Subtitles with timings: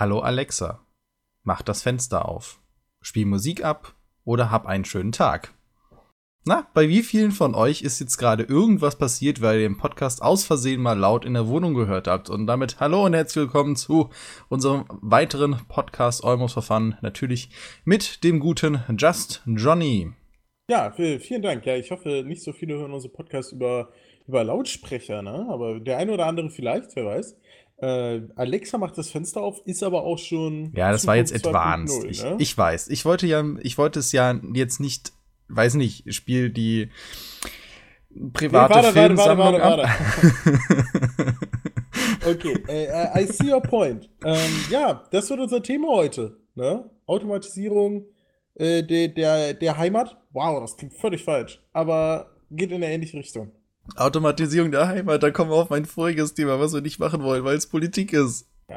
[0.00, 0.86] Hallo Alexa,
[1.42, 2.62] mach das Fenster auf.
[3.00, 5.54] Spiel Musik ab oder hab einen schönen Tag.
[6.44, 10.22] Na, bei wie vielen von euch ist jetzt gerade irgendwas passiert, weil ihr den Podcast
[10.22, 12.30] aus Versehen mal laut in der Wohnung gehört habt?
[12.30, 14.10] Und damit hallo und herzlich willkommen zu
[14.48, 16.94] unserem weiteren Podcast Almost for Fun.
[17.00, 17.50] Natürlich
[17.84, 20.12] mit dem guten Just Johnny.
[20.70, 21.66] Ja, vielen Dank.
[21.66, 23.88] Ja, ich hoffe, nicht so viele hören unseren Podcast über,
[24.28, 25.48] über Lautsprecher, ne?
[25.50, 27.36] Aber der eine oder andere vielleicht, wer weiß.
[27.80, 30.72] Äh, Alexa macht das Fenster auf, ist aber auch schon.
[30.74, 32.04] Ja, das war jetzt advanced.
[32.04, 32.36] Ich, ne?
[32.38, 32.88] ich weiß.
[32.88, 35.12] Ich wollte ja, ich wollte es ja jetzt nicht,
[35.48, 36.90] weiß nicht, spiel die
[38.32, 39.88] private nee, warte, Filmsammlung warte, warte,
[41.16, 41.36] warte,
[42.26, 44.10] okay, äh, I see your point.
[44.24, 46.36] Ähm, ja, das wird unser Thema heute.
[46.54, 46.90] Ne?
[47.06, 48.06] Automatisierung
[48.54, 50.16] äh, der, der, der Heimat.
[50.32, 53.52] Wow, das klingt völlig falsch, aber geht in eine ähnliche Richtung.
[53.96, 57.44] Automatisierung der Heimat, da kommen wir auf mein voriges Thema, was wir nicht machen wollen,
[57.44, 58.48] weil es Politik ist.
[58.68, 58.76] Ja,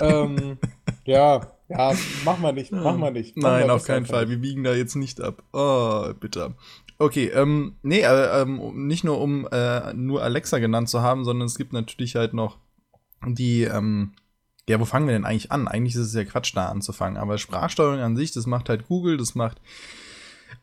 [0.00, 0.58] ähm,
[1.04, 1.94] ja, ja,
[2.24, 3.36] mach mal nicht, mach mal nicht.
[3.36, 4.28] Mach Nein, auf keinen Fall.
[4.28, 5.42] Wir biegen da jetzt nicht ab.
[5.52, 6.54] Oh, bitte.
[6.98, 11.46] Okay, ähm, nee, äh, ähm, nicht nur um äh, nur Alexa genannt zu haben, sondern
[11.46, 12.58] es gibt natürlich halt noch
[13.26, 14.12] die, ähm,
[14.68, 15.68] ja, wo fangen wir denn eigentlich an?
[15.68, 17.18] Eigentlich ist es ja Quatsch, da anzufangen.
[17.18, 19.60] Aber Sprachsteuerung an sich, das macht halt Google, das macht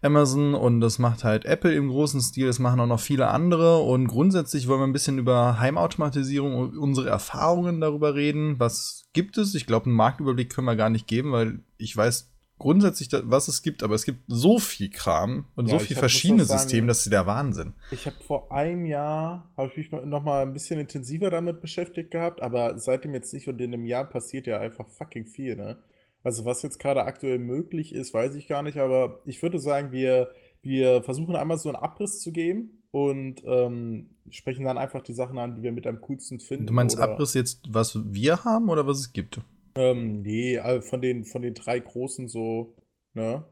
[0.01, 3.79] Amazon und das macht halt Apple im großen Stil, das machen auch noch viele andere
[3.79, 8.59] und grundsätzlich wollen wir ein bisschen über Heimautomatisierung und unsere Erfahrungen darüber reden.
[8.59, 9.55] Was gibt es?
[9.55, 13.61] Ich glaube, einen Marktüberblick können wir gar nicht geben, weil ich weiß grundsätzlich, was es
[13.61, 17.03] gibt, aber es gibt so viel Kram und ja, so viele verschiedene sagen, Systeme, dass
[17.03, 17.73] sie der Wahnsinn.
[17.91, 22.11] Ich habe vor einem Jahr, habe ich mich noch mal ein bisschen intensiver damit beschäftigt
[22.11, 25.77] gehabt, aber seitdem jetzt nicht und in einem Jahr passiert ja einfach fucking viel, ne?
[26.23, 29.91] Also was jetzt gerade aktuell möglich ist, weiß ich gar nicht, aber ich würde sagen,
[29.91, 35.13] wir, wir versuchen einmal so einen Abriss zu geben und ähm, sprechen dann einfach die
[35.13, 36.67] Sachen an, die wir mit am coolsten finden.
[36.67, 39.41] Du meinst oder, Abriss jetzt, was wir haben oder was es gibt?
[39.75, 42.75] Ähm, nee, von den, von den drei großen so,
[43.13, 43.43] ne?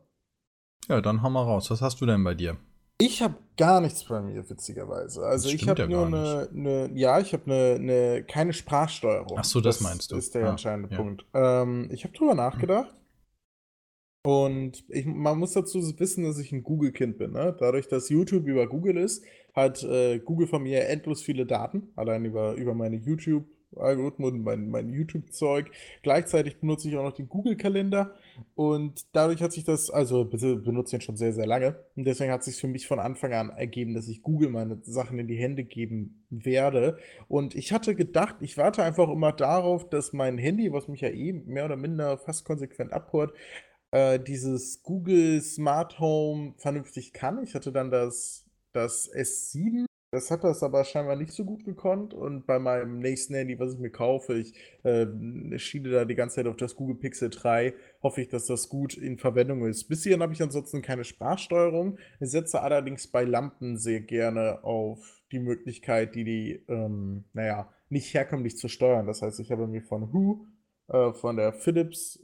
[0.88, 1.70] Ja, dann hau mal raus.
[1.72, 2.58] Was hast du denn bei dir?
[3.02, 5.26] Ich habe gar nichts bei mir, witzigerweise.
[5.26, 9.40] Also ich habe ja nur eine, eine, ja, ich habe eine, eine, keine Sprachsteuerung.
[9.40, 10.16] Ach so, das, das meinst du.
[10.16, 10.98] Das ist der ah, entscheidende ja.
[10.98, 11.26] Punkt.
[11.34, 12.94] Ähm, ich habe drüber nachgedacht.
[14.24, 17.32] Und ich, man muss dazu wissen, dass ich ein Google-Kind bin.
[17.32, 17.56] Ne?
[17.60, 19.26] Dadurch, dass YouTube über Google ist,
[19.56, 21.92] hat äh, Google von mir endlos viele Daten.
[21.96, 25.72] Allein über, über meine YouTube- Algorithmen, mein, mein YouTube-Zeug.
[26.04, 28.16] Gleichzeitig benutze ich auch noch den Google-Kalender
[28.56, 32.32] und dadurch hat sich das, also benutze ich ihn schon sehr, sehr lange und deswegen
[32.32, 35.38] hat sich für mich von Anfang an ergeben, dass ich Google meine Sachen in die
[35.38, 40.72] Hände geben werde und ich hatte gedacht, ich warte einfach immer darauf, dass mein Handy,
[40.74, 43.34] was mich ja eh mehr oder minder fast konsequent abhört,
[43.92, 47.44] äh, dieses Google Smart Home vernünftig kann.
[47.44, 52.14] Ich hatte dann das, das S7 das hat das aber scheinbar nicht so gut gekonnt
[52.14, 55.08] und bei meinem nächsten Handy, was ich mir kaufe, ich äh,
[55.58, 57.74] schiele da die ganze Zeit auf das Google Pixel 3,
[58.04, 59.86] hoffe ich, dass das gut in Verwendung ist.
[59.86, 61.98] Bis hierhin habe ich ansonsten keine Sprachsteuerung.
[62.20, 68.14] Ich setze allerdings bei Lampen sehr gerne auf die Möglichkeit, die die, ähm, naja, nicht
[68.14, 69.08] herkömmlich zu steuern.
[69.08, 70.46] Das heißt, ich habe mir von Who,
[70.90, 72.20] äh, von der Philips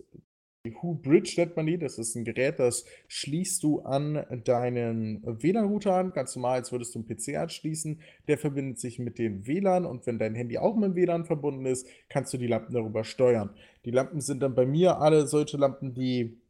[0.76, 1.78] Who Bridge nennt man die.
[1.78, 6.96] Das ist ein Gerät, das schließt du an deinen WLAN-Router an, ganz normal, als würdest
[6.96, 8.02] du einen PC anschließen.
[8.28, 11.66] Der verbindet sich mit dem WLAN und wenn dein Handy auch mit dem WLAN verbunden
[11.66, 13.52] ist, kannst du die Lampen darüber steuern.
[13.86, 16.42] Die Lampen sind dann bei mir alle solche Lampen, die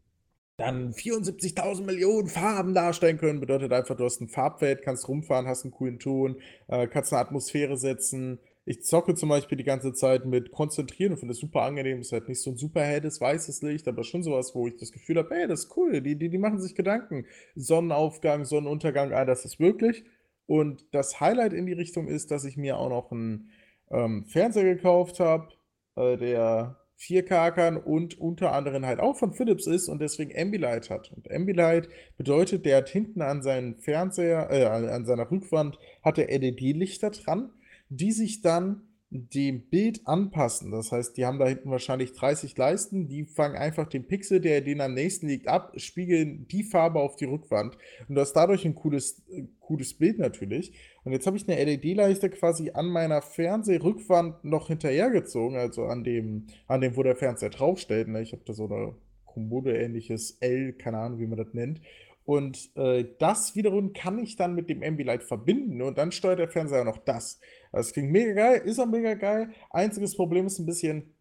[0.57, 3.39] dann 74.000 Millionen Farben darstellen können.
[3.39, 7.22] Bedeutet einfach, du hast ein Farbfeld, kannst rumfahren, hast einen coolen Ton, äh, kannst eine
[7.22, 11.61] Atmosphäre setzen, ich zocke zum Beispiel die ganze Zeit mit Konzentrieren und finde es super
[11.61, 12.00] angenehm.
[12.00, 14.75] Es ist halt nicht so ein super helles, weißes Licht, aber schon sowas, wo ich
[14.75, 16.01] das Gefühl habe, ey, das ist cool.
[16.01, 17.25] Die, die, die machen sich Gedanken.
[17.56, 20.03] Sonnenaufgang, Sonnenuntergang, all das ist möglich.
[20.47, 23.51] Und das Highlight in die Richtung ist, dass ich mir auch noch einen
[23.89, 25.47] ähm, Fernseher gekauft habe,
[25.95, 30.89] äh, der 4K kann und unter anderem halt auch von Philips ist und deswegen Ambilight
[30.89, 31.13] hat.
[31.13, 36.27] Und Ambilight bedeutet, der hat hinten an seinen Fernseher, äh, an seiner Rückwand hat er
[36.38, 37.51] LED-Lichter dran
[37.90, 40.72] die sich dann dem Bild anpassen.
[40.72, 44.60] Das heißt, die haben da hinten wahrscheinlich 30 Leisten, die fangen einfach den Pixel, der
[44.60, 47.78] denen am nächsten liegt, ab, spiegeln die Farbe auf die Rückwand.
[48.10, 50.74] Und du hast dadurch ein cooles, äh, cooles Bild natürlich.
[51.06, 56.48] Und jetzt habe ich eine LED-Leiste quasi an meiner Fernsehrückwand noch hinterhergezogen, also an dem,
[56.68, 58.10] an dem, wo der Fernseher draufsteht.
[58.10, 58.22] Ne?
[58.22, 58.94] Ich habe da so eine
[59.25, 61.80] Kommode-ähnliches L, keine Ahnung, wie man das nennt.
[62.27, 66.50] Und äh, das wiederum kann ich dann mit dem Ambilight verbinden und dann steuert der
[66.50, 67.39] Fernseher noch das.
[67.71, 69.51] Das klingt mega geil, ist auch mega geil.
[69.69, 71.15] Einziges Problem ist ein bisschen,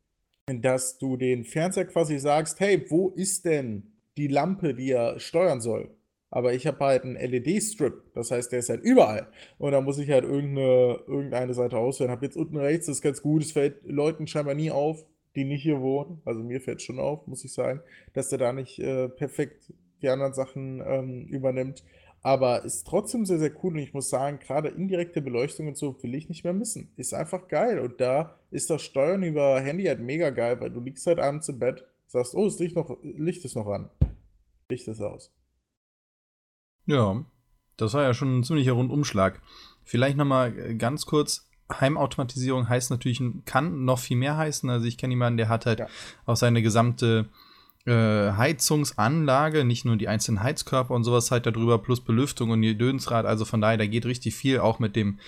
[0.47, 5.61] dass du den Fernseher quasi sagst, hey, wo ist denn die Lampe, die er steuern
[5.61, 5.97] soll?
[6.31, 8.13] aber ich habe halt einen LED-Strip.
[8.13, 9.29] Das heißt, der ist halt überall.
[9.59, 12.11] Und da muss ich halt irgendeine, irgendeine Seite auswählen.
[12.11, 15.45] Habe jetzt unten rechts, das ist ganz gut, es fällt Leuten scheinbar nie auf, die
[15.45, 16.21] nicht hier wohnen.
[16.25, 17.81] Also mir fällt schon auf, muss ich sagen,
[18.13, 19.73] dass der da nicht äh, perfekt
[20.07, 21.83] die anderen Sachen ähm, übernimmt.
[22.23, 26.03] Aber ist trotzdem sehr, sehr cool und ich muss sagen, gerade indirekte Beleuchtung und so
[26.03, 26.91] will ich nicht mehr missen.
[26.97, 30.81] Ist einfach geil und da ist das Steuern über Handy halt mega geil, weil du
[30.81, 33.91] liegst halt abends im Bett, sagst, oh, das Licht, noch, Licht ist noch an.
[34.69, 35.33] Licht ist aus.
[36.87, 37.25] Ja,
[37.77, 39.41] das war ja schon ein ziemlicher Rundumschlag.
[39.85, 44.69] Vielleicht nochmal ganz kurz, Heimautomatisierung heißt natürlich, kann noch viel mehr heißen.
[44.71, 45.89] Also ich kenne jemanden, der hat halt ja.
[46.25, 47.29] auch seine gesamte
[47.87, 52.77] äh, Heizungsanlage, nicht nur die einzelnen Heizkörper und sowas halt darüber, plus Belüftung und die
[52.77, 53.27] Dönsrad.
[53.27, 55.19] Also von daher, da geht richtig viel auch mit dem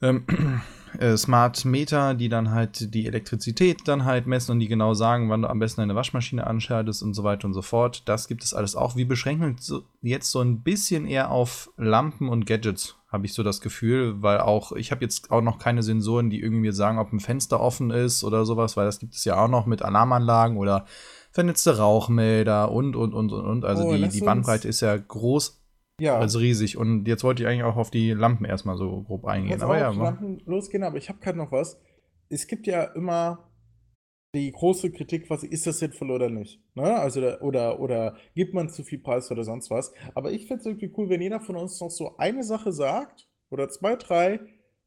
[0.00, 0.24] ähm,
[0.98, 5.28] äh, Smart Meter, die dann halt die Elektrizität dann halt messen und die genau sagen,
[5.28, 8.02] wann du am besten eine Waschmaschine anschaltest und so weiter und so fort.
[8.08, 8.96] Das gibt es alles auch.
[8.96, 9.72] Wir beschränken uns
[10.02, 14.40] jetzt so ein bisschen eher auf Lampen und Gadgets, habe ich so das Gefühl, weil
[14.40, 17.60] auch, ich habe jetzt auch noch keine Sensoren, die irgendwie mir sagen, ob ein Fenster
[17.60, 20.86] offen ist oder sowas, weil das gibt es ja auch noch mit Alarmanlagen oder
[21.30, 23.64] vernetzte Rauchmelder und, und, und, und, und.
[23.64, 25.62] Also oh, die, die Bandbreite ist ja groß,
[26.00, 26.18] ja.
[26.18, 26.76] also riesig.
[26.76, 29.62] Und jetzt wollte ich eigentlich auch auf die Lampen erstmal so grob eingehen.
[29.62, 31.80] Aber ja, auf Lampen losgehen, aber ich habe gerade noch was.
[32.28, 33.50] Es gibt ja immer
[34.34, 36.60] die große Kritik quasi, ist das sinnvoll oder nicht?
[36.74, 36.94] Ne?
[36.94, 39.92] Also, oder, oder gibt man zu viel Preis oder sonst was?
[40.14, 43.28] Aber ich finde es irgendwie cool, wenn jeder von uns noch so eine Sache sagt
[43.50, 44.40] oder zwei, drei,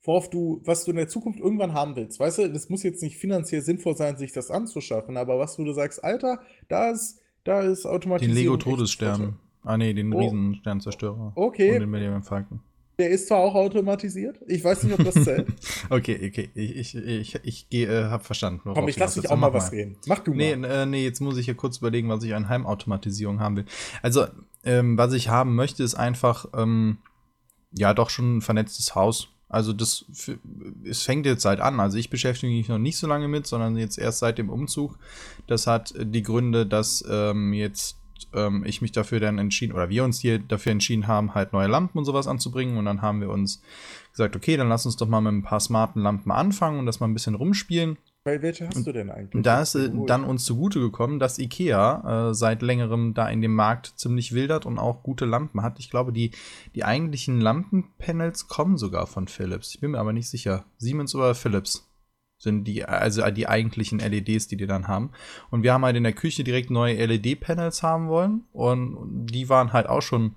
[0.04, 2.20] worauf du, was du in der Zukunft irgendwann haben willst.
[2.20, 5.72] Weißt du, das muss jetzt nicht finanziell sinnvoll sein, sich das anzuschaffen, aber was du
[5.74, 8.36] sagst, Alter, da ist, da ist Automatisierung.
[8.36, 9.40] Den Lego Todesstern.
[9.64, 10.20] Ah nee, den oh.
[10.20, 11.32] Riesensternzerstörer.
[11.36, 11.74] Okay.
[11.74, 12.60] Und den Millennium Falcon.
[13.00, 15.48] Der ist zwar auch automatisiert, ich weiß nicht, ob das zählt.
[15.90, 18.70] okay, okay, ich, ich, ich, ich gehe, äh, hab verstanden.
[18.72, 19.98] Komm, ich lass dich auch mal was reden.
[20.06, 20.38] Mach du mal.
[20.38, 23.66] Nee, äh, nee, jetzt muss ich hier kurz überlegen, was ich an Heimautomatisierung haben will.
[24.04, 24.28] Also,
[24.64, 27.00] ähm, was ich haben möchte, ist einfach, ähm,
[27.76, 29.33] ja, doch schon ein vernetztes Haus.
[29.54, 30.06] Also das,
[30.84, 31.80] es fängt jetzt halt an.
[31.80, 34.98] Also ich beschäftige mich noch nicht so lange mit, sondern jetzt erst seit dem Umzug.
[35.46, 38.00] Das hat die Gründe, dass ähm, jetzt
[38.34, 41.68] ähm, ich mich dafür dann entschieden, oder wir uns hier dafür entschieden haben, halt neue
[41.68, 42.78] Lampen und sowas anzubringen.
[42.78, 43.62] Und dann haben wir uns
[44.12, 47.00] gesagt, okay, dann lass uns doch mal mit ein paar smarten Lampen anfangen und das
[47.00, 47.98] mal ein bisschen rumspielen.
[48.26, 49.44] Weil welche hast du denn eigentlich?
[49.44, 53.54] Da ist äh, dann uns zugute gekommen, dass IKEA äh, seit längerem da in dem
[53.54, 55.78] Markt ziemlich wildert und auch gute Lampen hat.
[55.80, 56.32] Ich glaube, die,
[56.74, 59.76] die eigentlichen Lampenpanels kommen sogar von Philips.
[59.76, 60.64] Ich bin mir aber nicht sicher.
[60.78, 61.90] Siemens oder Philips
[62.38, 65.12] sind die, also die eigentlichen LEDs, die die dann haben.
[65.50, 69.74] Und wir haben halt in der Küche direkt neue LED-Panels haben wollen und die waren
[69.74, 70.36] halt auch schon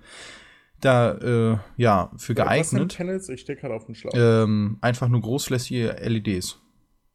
[0.81, 2.59] da äh, ja für geeignet.
[2.59, 3.29] Was sind Panels?
[3.29, 4.13] Ich stehe gerade auf dem Schlauch.
[4.13, 6.59] Ähm, einfach nur großflächige LEDs.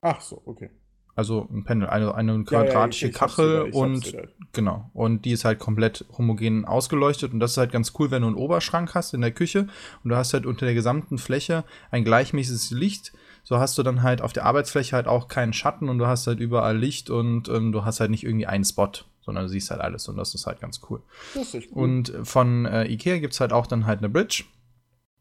[0.02, 0.70] Ach so, okay.
[1.14, 4.16] Also ein Panel, eine, eine quadratische ja, ja, Kachel wieder, und
[4.52, 4.90] genau.
[4.94, 8.28] Und die ist halt komplett homogen ausgeleuchtet und das ist halt ganz cool, wenn du
[8.28, 9.68] einen Oberschrank hast in der Küche
[10.02, 13.12] und du hast halt unter der gesamten Fläche ein gleichmäßiges Licht.
[13.44, 16.26] So hast du dann halt auf der Arbeitsfläche halt auch keinen Schatten und du hast
[16.26, 19.70] halt überall Licht und ähm, du hast halt nicht irgendwie einen Spot, sondern du siehst
[19.70, 21.02] halt alles und das ist halt ganz cool.
[21.34, 21.62] Cool.
[21.72, 24.44] Und von äh, Ikea gibt es halt auch dann halt eine Bridge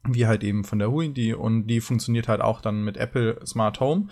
[0.08, 3.38] wie halt eben von der Hui, die und die funktioniert halt auch dann mit Apple
[3.46, 4.08] Smart Home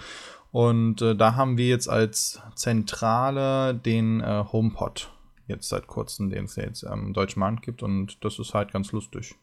[0.52, 5.12] und äh, da haben wir jetzt als Zentrale den äh, HomePod.
[5.46, 7.82] Jetzt seit kurzem, den es ja jetzt am deutschen Markt gibt.
[7.82, 9.34] Und das ist halt ganz lustig.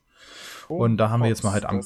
[0.69, 1.81] Oh, und da haben wir jetzt mal halt am.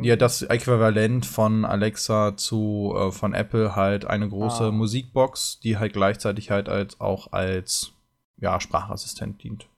[0.00, 4.70] Ja, das Äquivalent von Alexa zu äh, von Apple halt eine große ah.
[4.70, 7.92] Musikbox, die halt gleichzeitig halt als auch als
[8.38, 9.68] ja, Sprachassistent dient.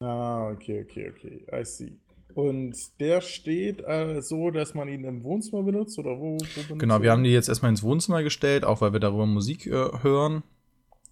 [0.00, 1.46] Ah, okay, okay, okay.
[1.58, 1.92] I see.
[2.34, 6.38] Und der steht äh, so, dass man ihn im Wohnzimmer benutzt oder wo?
[6.68, 9.66] wo genau, wir haben die jetzt erstmal ins Wohnzimmer gestellt, auch weil wir darüber Musik
[9.66, 10.42] äh, hören.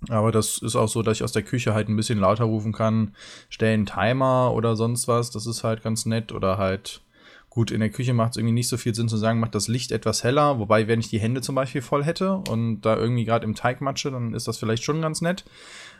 [0.08, 2.72] Aber das ist auch so, dass ich aus der Küche halt ein bisschen lauter rufen
[2.72, 3.14] kann,
[3.48, 5.30] stellen Timer oder sonst was.
[5.30, 6.30] Das ist halt ganz nett.
[6.30, 7.02] Oder halt,
[7.50, 9.66] gut, in der Küche macht es irgendwie nicht so viel Sinn zu sagen, macht das
[9.66, 10.60] Licht etwas heller.
[10.60, 13.80] Wobei, wenn ich die Hände zum Beispiel voll hätte und da irgendwie gerade im Teig
[13.80, 15.44] matsche, dann ist das vielleicht schon ganz nett.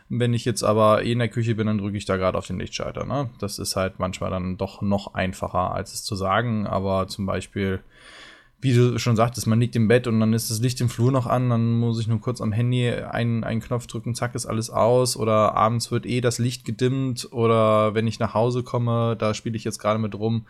[0.09, 2.47] Wenn ich jetzt aber eh in der Küche bin, dann drücke ich da gerade auf
[2.47, 3.05] den Lichtschalter.
[3.05, 3.29] Ne?
[3.37, 6.65] Das ist halt manchmal dann doch noch einfacher, als es zu sagen.
[6.65, 7.79] Aber zum Beispiel,
[8.59, 11.11] wie du schon sagtest, man liegt im Bett und dann ist das Licht im Flur
[11.11, 14.47] noch an, dann muss ich nur kurz am Handy einen, einen Knopf drücken, zack, ist
[14.47, 15.15] alles aus.
[15.15, 17.27] Oder abends wird eh das Licht gedimmt.
[17.31, 20.47] Oder wenn ich nach Hause komme, da spiele ich jetzt gerade mit rum,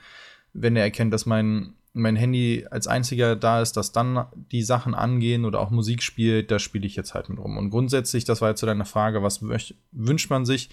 [0.54, 4.94] wenn er erkennt, dass mein mein Handy als einziger da ist, dass dann die Sachen
[4.94, 7.58] angehen oder auch Musik spielt, da spiele ich jetzt halt mit rum.
[7.58, 9.42] Und grundsätzlich, das war jetzt so deine Frage, was
[9.92, 10.70] wünscht man sich?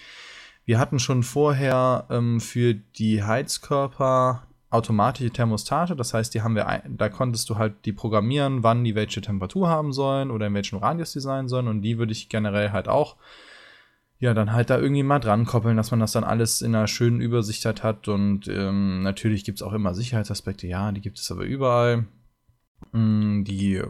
[0.64, 6.82] Wir hatten schon vorher ähm, für die Heizkörper automatische Thermostate, das heißt, die haben wir,
[6.88, 10.78] da konntest du halt die programmieren, wann die welche Temperatur haben sollen oder in welchem
[10.78, 13.16] Radius die sein sollen und die würde ich generell halt auch
[14.18, 16.87] ja, dann halt da irgendwie mal dran koppeln, dass man das dann alles in einer
[16.87, 18.08] schönen Übersicht halt hat.
[18.08, 22.06] Und ähm, natürlich gibt es auch immer Sicherheitsaspekte, ja, die gibt es aber überall.
[22.92, 23.82] Mm, die,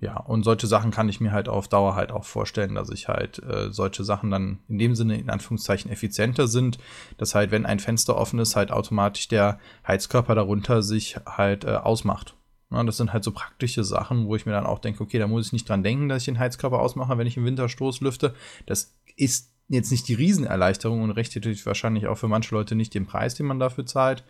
[0.00, 3.08] ja, und solche Sachen kann ich mir halt auf Dauer halt auch vorstellen, dass ich
[3.08, 6.78] halt äh, solche Sachen dann in dem Sinne in Anführungszeichen effizienter sind,
[7.18, 11.74] dass halt, wenn ein Fenster offen ist, halt automatisch der Heizkörper darunter sich halt äh,
[11.74, 12.34] ausmacht.
[12.72, 15.26] Ja, das sind halt so praktische Sachen, wo ich mir dann auch denke, okay, da
[15.26, 18.00] muss ich nicht dran denken, dass ich den Heizkörper ausmache, wenn ich im Winter Stoß
[18.00, 18.34] lüfte.
[18.64, 23.06] Das ist jetzt nicht die Riesenerleichterung und rechtfertigt wahrscheinlich auch für manche Leute nicht den
[23.06, 24.24] Preis, den man dafür zahlt,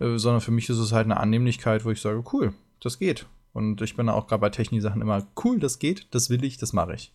[0.00, 3.26] äh, sondern für mich ist es halt eine Annehmlichkeit, wo ich sage, cool, das geht.
[3.52, 6.72] Und ich bin auch gerade bei Technik-Sachen immer, cool, das geht, das will ich, das
[6.72, 7.14] mache ich.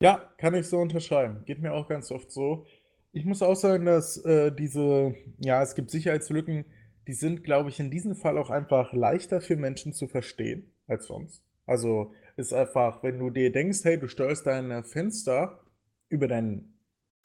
[0.00, 1.44] Ja, kann ich so unterschreiben.
[1.46, 2.66] Geht mir auch ganz oft so.
[3.12, 6.64] Ich muss auch sagen, dass äh, diese, ja, es gibt Sicherheitslücken,
[7.06, 11.06] die sind, glaube ich, in diesem Fall auch einfach leichter für Menschen zu verstehen als
[11.06, 11.42] sonst.
[11.66, 15.63] Also ist einfach, wenn du dir denkst, hey, du steuerst deine Fenster
[16.08, 16.74] über dein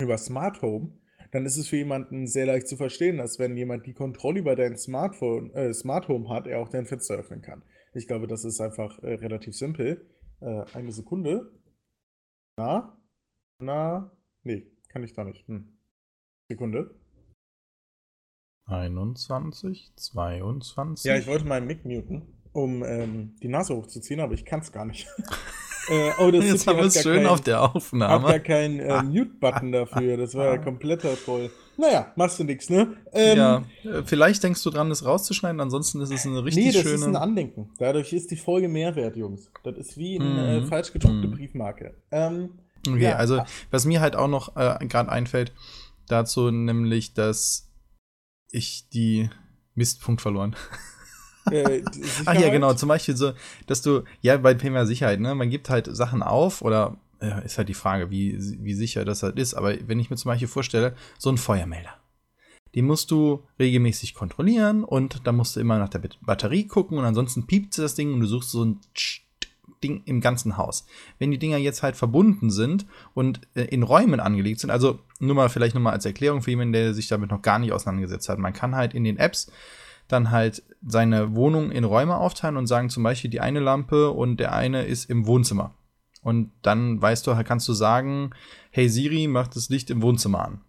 [0.02, 0.98] über Smart Home,
[1.32, 4.56] dann ist es für jemanden sehr leicht zu verstehen, dass wenn jemand die Kontrolle über
[4.56, 7.64] dein Smartphone, äh, Smart Home hat, er auch dein Fenster öffnen kann.
[7.94, 10.10] Ich glaube, das ist einfach äh, relativ simpel.
[10.40, 11.52] Äh, eine Sekunde.
[12.58, 12.98] Na?
[13.60, 14.12] Na?
[14.44, 15.48] Nee, kann ich da nicht.
[15.48, 15.78] Hm.
[16.50, 16.96] Sekunde.
[18.66, 21.06] 21, 22.
[21.06, 24.72] Ja, ich wollte meinen Mic muten, um ähm, die Nase hochzuziehen, aber ich kann es
[24.72, 25.08] gar nicht.
[25.90, 28.14] äh, oh, das Jetzt haben wir es schön kein, auf der Aufnahme.
[28.14, 30.18] Hab gar keinen äh, Mute-Button dafür.
[30.18, 31.50] Das war ja kompletter Troll.
[31.78, 32.98] Naja, machst du nichts, ne?
[33.14, 36.72] Ähm, ja, äh, vielleicht denkst du dran, es rauszuschneiden, ansonsten ist es eine richtig schöne.
[36.72, 36.96] Nee, das schöne...
[36.96, 37.70] ist ein Andenken.
[37.80, 39.50] Dadurch ist die Folge Mehrwert, Jungs.
[39.64, 40.68] Das ist wie eine äh, mhm.
[40.68, 41.32] falsch gedruckte mhm.
[41.32, 41.96] Briefmarke.
[42.12, 43.16] Ähm, okay, ja.
[43.16, 43.42] also
[43.72, 45.54] was mir halt auch noch äh, gerade einfällt,
[46.10, 47.72] dazu nämlich, dass
[48.52, 49.30] ich die
[49.76, 50.56] Mistpunkt verloren.
[51.60, 51.84] Äh,
[52.26, 53.34] Ach ja, genau, zum Beispiel so,
[53.68, 57.58] dass du, ja, bei Thema Sicherheit, ne, man gibt halt Sachen auf oder ja, ist
[57.58, 59.54] halt die Frage, wie, wie sicher das halt ist.
[59.54, 61.96] Aber wenn ich mir zum Beispiel vorstelle, so ein Feuermelder,
[62.76, 67.06] den musst du regelmäßig kontrollieren und da musst du immer nach der Batterie gucken und
[67.06, 68.80] ansonsten piept das Ding und du suchst so ein
[69.84, 70.86] Ding im ganzen Haus.
[71.18, 75.36] Wenn die Dinger jetzt halt verbunden sind und äh, in Räumen angelegt sind, also nur
[75.36, 78.30] mal vielleicht nur mal als Erklärung für jemanden, der sich damit noch gar nicht auseinandergesetzt
[78.30, 78.40] hat.
[78.40, 79.52] Man kann halt in den Apps
[80.10, 84.38] dann halt seine Wohnung in Räume aufteilen und sagen zum Beispiel die eine Lampe und
[84.38, 85.74] der eine ist im Wohnzimmer.
[86.22, 88.32] Und dann weißt du, kannst du sagen,
[88.72, 90.62] hey Siri, mach das Licht im Wohnzimmer an.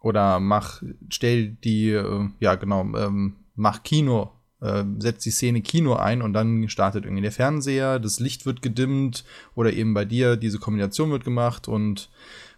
[0.00, 4.32] Oder mach, stell die, äh, ja genau, ähm, mach Kino
[4.62, 8.62] äh, setzt die Szene Kino ein und dann startet irgendwie der Fernseher, das Licht wird
[8.62, 12.10] gedimmt oder eben bei dir diese Kombination wird gemacht und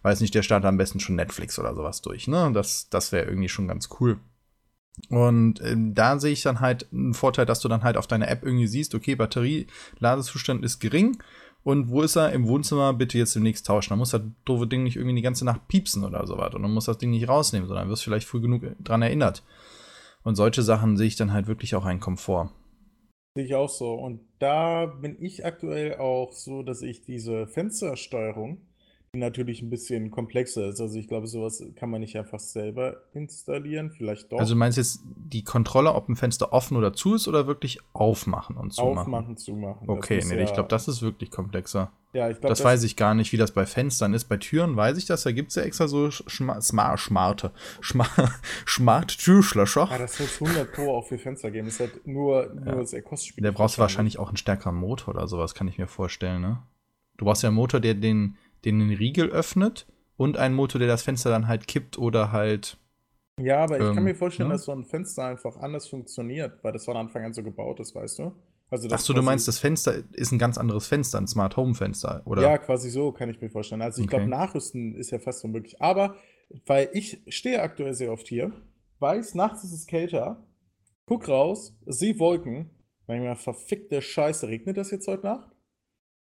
[0.03, 2.29] weiß nicht, der startet am besten schon Netflix oder sowas durch.
[2.29, 2.50] Ne?
[2.53, 4.19] Das, das wäre irgendwie schon ganz cool.
[5.09, 8.29] Und äh, da sehe ich dann halt einen Vorteil, dass du dann halt auf deiner
[8.29, 11.19] App irgendwie siehst, okay, Batterie-Ladezustand ist gering.
[11.63, 12.33] Und wo ist er?
[12.33, 13.91] Im Wohnzimmer, bitte jetzt demnächst tauschen.
[13.91, 16.55] Dann muss das doofe Ding nicht irgendwie die ganze Nacht piepsen oder sowas.
[16.55, 19.43] Und dann muss das Ding nicht rausnehmen, sondern wirst vielleicht früh genug dran erinnert.
[20.23, 22.51] Und solche Sachen sehe ich dann halt wirklich auch einen Komfort.
[23.35, 23.95] Sehe ich auch so.
[23.95, 28.61] Und da bin ich aktuell auch so, dass ich diese Fenstersteuerung
[29.14, 30.80] natürlich ein bisschen komplexer ist.
[30.80, 34.38] Also ich glaube, sowas kann man nicht einfach selber installieren, vielleicht doch.
[34.38, 37.78] Also du meinst jetzt die Kontrolle, ob ein Fenster offen oder zu ist oder wirklich
[37.92, 38.99] aufmachen und zumachen?
[38.99, 39.88] Aufmachen, zumachen.
[39.88, 41.92] Okay, nee, ja ich glaube, das ist wirklich komplexer.
[42.14, 44.26] Ja, ich glaube, das, das, weiß ich gar nicht, wie das bei Fenstern ist.
[44.26, 47.50] Bei Türen weiß ich das, da gibt es ja extra so smart, smarte,
[48.66, 49.88] smart Türschlöscher.
[49.90, 51.66] Ja, das wird 100 Pro auch für Fenster geben.
[51.66, 52.85] Das ist halt nur, nur ja.
[52.85, 53.42] sehr kostspielig.
[53.42, 56.62] Der brauchst du wahrscheinlich auch einen stärkeren Motor oder sowas, kann ich mir vorstellen, ne?
[57.16, 60.88] Du brauchst ja einen Motor, der den den den Riegel öffnet und einen Motor, der
[60.88, 62.78] das Fenster dann halt kippt oder halt.
[63.40, 64.54] Ja, aber ich ähm, kann mir vorstellen, ne?
[64.54, 67.94] dass so ein Fenster einfach anders funktioniert, weil das von Anfang an so gebaut ist,
[67.94, 68.33] weißt du?
[68.71, 71.75] Also Ach so, du meinst, das Fenster ist ein ganz anderes Fenster, ein Smart Home
[71.75, 72.42] Fenster, oder?
[72.42, 73.83] Ja, quasi so kann ich mir vorstellen.
[73.83, 74.16] Also ich okay.
[74.16, 75.80] glaube, Nachrüsten ist ja fast unmöglich.
[75.80, 76.16] Aber
[76.66, 78.52] weil ich stehe aktuell sehr oft hier,
[79.00, 80.47] weiß, nachts ist es kälter,
[81.06, 82.71] guck raus, sehe Wolken,
[83.06, 85.54] manchmal verfickte Scheiße, regnet das jetzt heute Nacht?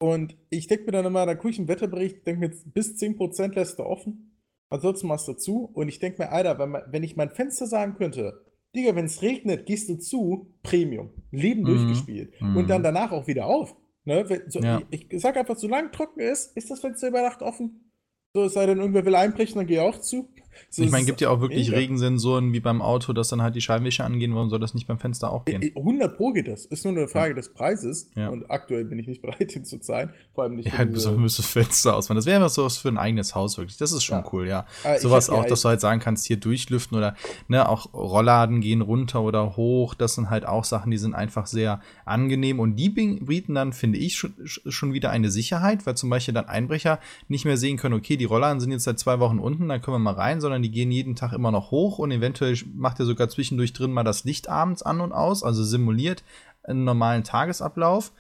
[0.01, 3.53] Und ich denke mir dann immer, da gucke ich einen Wetterbericht, denke mir, bis 10%
[3.53, 4.35] lässt du offen.
[4.69, 5.69] Ansonsten machst du zu.
[5.73, 8.43] Und ich denke mir, Alter, wenn, wenn ich mein Fenster sagen könnte,
[8.75, 11.11] Digga, wenn es regnet, gehst du zu, Premium.
[11.29, 11.65] Leben mhm.
[11.65, 12.33] durchgespielt.
[12.41, 12.57] Mhm.
[12.57, 13.75] Und dann danach auch wieder auf.
[14.05, 14.25] Ne?
[14.47, 14.81] So, ja.
[14.89, 17.91] ich, ich sag einfach, solange trocken ist, ist das Fenster über Nacht offen.
[18.33, 20.33] So, es sei denn, irgendwer will einbrechen, dann geh auch zu.
[20.69, 21.77] So ich meine, gibt ja auch wirklich mega.
[21.77, 24.35] Regensensoren wie beim Auto, dass dann halt die Scheinwischer angehen.
[24.35, 25.61] Warum soll das nicht beim Fenster auch gehen?
[25.75, 26.65] 100 Pro geht das.
[26.65, 27.35] Ist nur eine Frage ja.
[27.35, 28.09] des Preises.
[28.15, 28.29] Ja.
[28.29, 30.11] Und aktuell bin ich nicht bereit, ihn zu zahlen.
[30.33, 30.71] Vor allem nicht.
[30.71, 32.17] Ja, du müsstest das Fenster ausmachen.
[32.17, 33.77] Das wäre was so für ein eigenes Haus wirklich.
[33.77, 34.29] Das ist schon ja.
[34.31, 34.65] cool, ja.
[34.83, 37.15] Aber Sowas auch, dass du halt sagen kannst, hier durchlüften oder
[37.47, 39.93] ne, auch Rollladen gehen runter oder hoch.
[39.93, 42.59] Das sind halt auch Sachen, die sind einfach sehr angenehm.
[42.59, 46.45] Und die bieten dann, finde ich, schon, schon wieder eine Sicherheit, weil zum Beispiel dann
[46.45, 49.81] Einbrecher nicht mehr sehen können, okay, die Rollladen sind jetzt seit zwei Wochen unten, dann
[49.81, 52.99] können wir mal rein, sondern die gehen jeden Tag immer noch hoch und eventuell macht
[52.99, 56.23] er sogar zwischendurch drin mal das Licht abends an und aus, also simuliert
[56.63, 58.11] einen normalen Tagesablauf.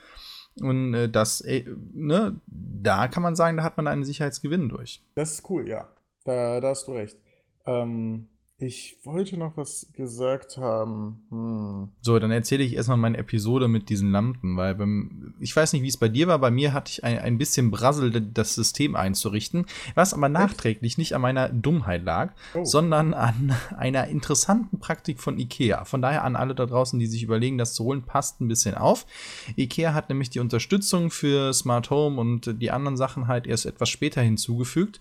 [0.59, 5.01] Und äh, das, äh, ne, da kann man sagen, da hat man einen Sicherheitsgewinn durch.
[5.15, 5.87] Das ist cool, ja.
[6.25, 7.17] Da, da hast du recht.
[7.65, 8.27] Ähm,
[8.61, 11.23] ich wollte noch was gesagt haben.
[11.29, 11.89] Hm.
[12.01, 15.81] So, dann erzähle ich erstmal meine Episode mit diesen Lampen, weil beim, ich weiß nicht,
[15.81, 16.39] wie es bei dir war.
[16.39, 19.65] Bei mir hatte ich ein, ein bisschen Brassel, das System einzurichten,
[19.95, 22.63] was aber nachträglich nicht an meiner Dummheit lag, oh.
[22.63, 25.85] sondern an einer interessanten Praktik von IKEA.
[25.85, 28.75] Von daher an alle da draußen, die sich überlegen, das zu holen, passt ein bisschen
[28.75, 29.05] auf.
[29.57, 33.89] IKEA hat nämlich die Unterstützung für Smart Home und die anderen Sachen halt erst etwas
[33.89, 34.99] später hinzugefügt.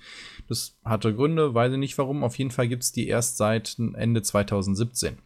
[0.48, 2.24] Das hatte Gründe, weiß ich nicht warum.
[2.24, 5.18] Auf jeden Fall gibt es die erst seit Ende 2017.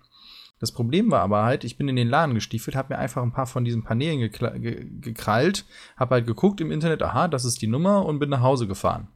[0.61, 3.33] Das Problem war aber halt, ich bin in den Laden gestiefelt, habe mir einfach ein
[3.33, 5.66] paar von diesen Paneelen ge gekrallt,
[5.97, 9.09] habe halt geguckt im Internet, aha, das ist die Nummer und bin nach Hause gefahren.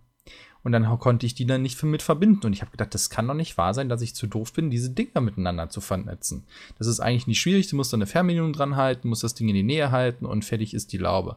[0.63, 2.45] Und dann konnte ich die dann nicht mit verbinden.
[2.45, 4.69] Und ich habe gedacht, das kann doch nicht wahr sein, dass ich zu doof bin,
[4.69, 6.45] diese Dinger miteinander zu vernetzen.
[6.77, 7.69] Das ist eigentlich nicht schwierig.
[7.69, 10.45] Du musst da eine Fernbedienung dran halten, musst das Ding in die Nähe halten und
[10.45, 11.37] fertig ist die Laube.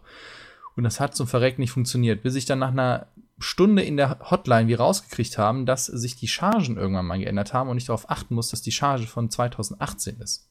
[0.76, 3.08] Und das hat zum Verrecken nicht funktioniert, bis ich dann nach einer
[3.42, 7.70] Stunde in der Hotline wir rausgekriegt haben, dass sich die Chargen irgendwann mal geändert haben
[7.70, 10.50] und ich darauf achten muss, dass die Charge von 2018 ist.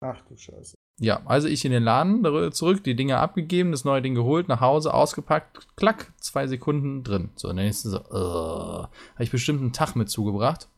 [0.00, 0.74] Ach du Scheiße.
[1.00, 4.60] Ja, also ich in den Laden zurück, die Dinger abgegeben, das neue Ding geholt, nach
[4.60, 7.30] Hause, ausgepackt, klack, zwei Sekunden drin.
[7.34, 10.68] So, und dann ist so, uh, habe ich bestimmt einen Tag mit zugebracht.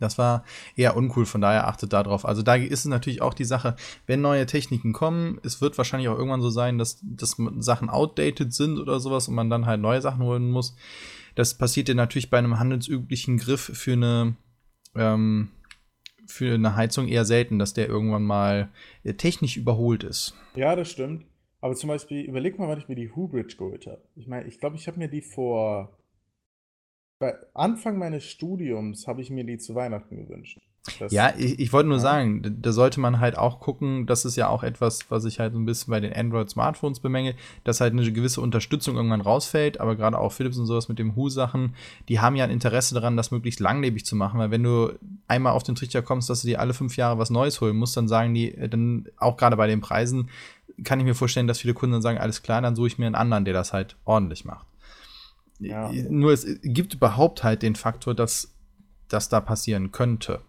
[0.00, 2.26] Das war eher uncool, von daher achtet darauf.
[2.26, 3.76] Also da ist es natürlich auch die Sache,
[4.06, 8.52] wenn neue Techniken kommen, es wird wahrscheinlich auch irgendwann so sein, dass, dass Sachen outdated
[8.52, 10.76] sind oder sowas und man dann halt neue Sachen holen muss.
[11.34, 14.36] Das passiert ja natürlich bei einem handelsüblichen Griff für eine,
[14.94, 15.48] ähm,
[16.26, 18.70] für eine Heizung eher selten, dass der irgendwann mal
[19.04, 20.34] äh, technisch überholt ist.
[20.54, 21.24] Ja, das stimmt.
[21.60, 24.02] Aber zum Beispiel, überleg mal, wann ich mir die Hubridge geholt habe.
[24.14, 25.96] Ich meine, ich glaube, ich habe mir die vor
[27.18, 30.58] bei Anfang meines Studiums habe ich mir die zu Weihnachten gewünscht.
[31.00, 32.02] Das, ja, ich, ich wollte nur ja.
[32.02, 35.52] sagen, da sollte man halt auch gucken, das ist ja auch etwas, was ich halt
[35.52, 39.96] so ein bisschen bei den Android-Smartphones bemänge, dass halt eine gewisse Unterstützung irgendwann rausfällt, aber
[39.96, 41.74] gerade auch Philips und sowas mit dem Hu-Sachen,
[42.08, 44.92] die haben ja ein Interesse daran, das möglichst langlebig zu machen, weil wenn du
[45.28, 47.96] einmal auf den Trichter kommst, dass du dir alle fünf Jahre was Neues holen musst,
[47.96, 50.30] dann sagen die, äh, dann auch gerade bei den Preisen,
[50.84, 53.06] kann ich mir vorstellen, dass viele Kunden dann sagen, alles klar, dann suche ich mir
[53.06, 54.66] einen anderen, der das halt ordentlich macht.
[55.58, 55.90] Ja.
[55.90, 58.54] Nur es gibt überhaupt halt den Faktor, dass
[59.08, 60.40] das da passieren könnte.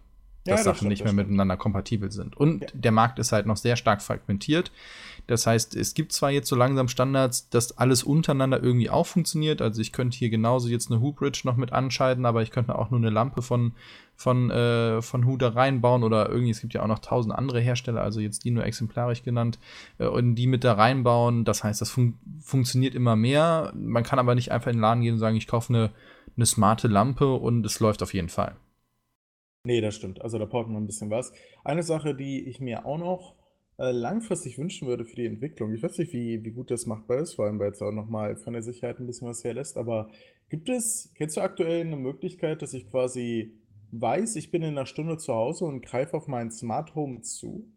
[0.44, 2.36] Dass ja, Sachen stimmt, nicht mehr miteinander kompatibel sind.
[2.36, 2.68] Und ja.
[2.72, 4.72] der Markt ist halt noch sehr stark fragmentiert.
[5.26, 9.60] Das heißt, es gibt zwar jetzt so langsam Standards, dass alles untereinander irgendwie auch funktioniert.
[9.60, 12.90] Also ich könnte hier genauso jetzt eine Hoopridge noch mit anschalten, aber ich könnte auch
[12.90, 13.72] nur eine Lampe von,
[14.18, 17.60] von, äh, von Hu da reinbauen oder irgendwie, es gibt ja auch noch tausend andere
[17.60, 19.60] Hersteller, also jetzt die nur exemplarisch genannt,
[19.98, 21.44] äh, und die mit da reinbauen.
[21.44, 23.72] Das heißt, das fun funktioniert immer mehr.
[23.76, 25.90] Man kann aber nicht einfach in den Laden gehen und sagen, ich kaufe eine,
[26.36, 28.56] eine smarte Lampe und es läuft auf jeden Fall.
[29.62, 30.20] Nee, das stimmt.
[30.20, 31.32] Also da braucht man ein bisschen was.
[31.62, 33.36] Eine Sache, die ich mir auch noch
[33.78, 35.72] äh, langfristig wünschen würde für die Entwicklung.
[35.72, 38.34] Ich weiß nicht, wie, wie gut das machbar ist, vor allem weil es auch nochmal
[38.36, 40.10] von der Sicherheit ein bisschen was herlässt, aber
[40.48, 43.52] gibt es, kennst du aktuell eine Möglichkeit, dass ich quasi
[43.92, 47.72] weiß, ich bin in einer Stunde zu Hause und greife auf mein Smart Home zu?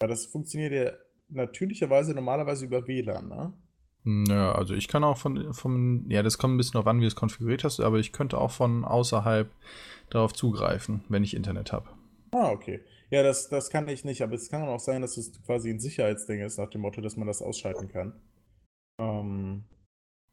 [0.00, 0.92] Weil das funktioniert ja
[1.28, 3.52] natürlicherweise normalerweise über WLAN, ne?
[4.28, 7.02] Ja, also ich kann auch von, von, ja, das kommt ein bisschen darauf an, wie
[7.02, 9.50] du es konfiguriert hast, aber ich könnte auch von außerhalb
[10.08, 11.90] darauf zugreifen, wenn ich Internet habe.
[12.32, 12.80] Ah, okay.
[13.10, 15.80] Ja, das, das kann ich nicht, aber es kann auch sein, dass es quasi ein
[15.80, 18.14] Sicherheitsding ist, nach dem Motto, dass man das ausschalten kann.
[18.98, 19.64] Ähm,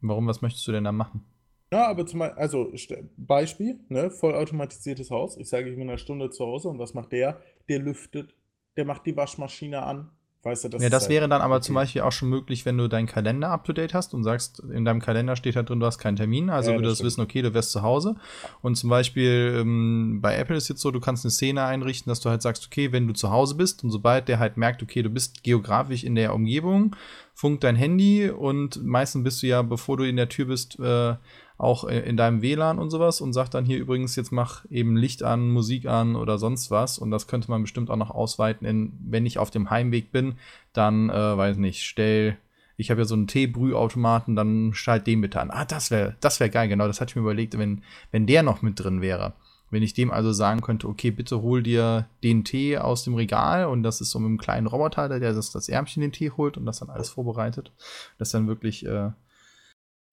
[0.01, 1.25] Warum, was möchtest du denn da machen?
[1.71, 2.71] Ja, aber zum Beispiel, also
[3.17, 5.38] Beispiel, ne, vollautomatisiertes Haus.
[5.38, 7.41] Ich sage, ich bin in einer Stunde zu Hause und was macht der?
[7.69, 8.36] Der lüftet,
[8.78, 10.12] der macht die Waschmaschine an,
[10.45, 12.78] Weißt du, das ja, das halt wäre dann aber zum Beispiel auch schon möglich, wenn
[12.78, 15.80] du deinen Kalender up to date hast und sagst, in deinem Kalender steht halt drin,
[15.80, 16.51] du hast keinen Termin.
[16.51, 18.15] Also ja, würdest du wissen, okay, du wärst zu Hause.
[18.62, 22.19] Und zum Beispiel ähm, bei Apple ist jetzt so, du kannst eine Szene einrichten, dass
[22.19, 25.01] du halt sagst, okay, wenn du zu Hause bist und sobald der halt merkt, okay,
[25.01, 26.95] du bist geografisch in der Umgebung,
[27.36, 31.15] funkt dein Handy und meistens bist du ja, bevor du in der Tür bist, äh,
[31.58, 35.24] auch in deinem WLAN und sowas und sagt dann hier übrigens, jetzt mach eben Licht
[35.24, 36.98] an, Musik an oder sonst was.
[36.98, 40.36] Und das könnte man bestimmt auch noch ausweiten, in, wenn ich auf dem Heimweg bin,
[40.74, 42.38] dann, äh, weiß nicht, stell
[42.78, 45.50] ich habe ja so einen Teebrühautomaten, dann schalt den bitte an.
[45.50, 48.43] Ah, das wäre das wär geil, genau, das hatte ich mir überlegt, wenn, wenn der
[48.43, 49.34] noch mit drin wäre.
[49.71, 53.65] Wenn ich dem also sagen könnte, okay, bitte hol dir den Tee aus dem Regal
[53.65, 56.58] und das ist so mit einem kleinen Roboter, der das, das Ärmchen den Tee holt
[56.58, 57.71] und das dann alles vorbereitet,
[58.17, 59.12] das dann wirklich äh,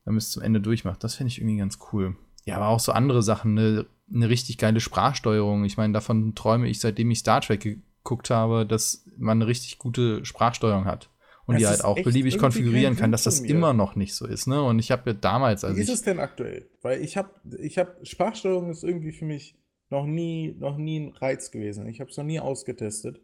[0.04, 1.04] dann bis zum Ende durchmacht.
[1.04, 2.16] Das finde ich irgendwie ganz cool.
[2.44, 5.64] Ja, aber auch so andere Sachen, eine, eine richtig geile Sprachsteuerung.
[5.64, 9.78] Ich meine, davon träume ich, seitdem ich Star Trek geguckt habe, dass man eine richtig
[9.78, 11.08] gute Sprachsteuerung hat
[11.46, 14.46] und das die halt auch beliebig konfigurieren kann, dass das immer noch nicht so ist.
[14.46, 14.62] Ne?
[14.62, 16.68] Und ich habe ja damals, als Wie ist es denn aktuell?
[16.82, 19.56] Weil ich habe, ich habe Sprachsteuerung ist irgendwie für mich
[19.90, 21.86] noch nie, noch nie ein Reiz gewesen.
[21.86, 23.20] Ich habe es noch nie ausgetestet.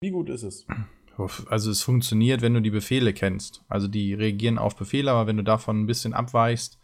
[0.00, 0.66] Wie gut ist es?
[1.48, 3.64] Also es funktioniert, wenn du die Befehle kennst.
[3.68, 6.78] Also die reagieren auf Befehle, aber wenn du davon ein bisschen abweichst,